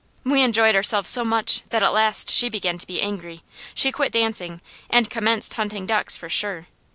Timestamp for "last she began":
1.93-2.79